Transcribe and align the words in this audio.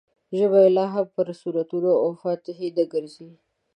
ژبه 0.37 0.57
یې 0.63 0.69
لا 0.77 0.85
هم 0.93 1.07
پر 1.15 1.27
سورتونو 1.41 1.91
او 2.03 2.09
فاتحې 2.23 2.67
نه 2.77 2.83
ګرځي. 2.93 3.29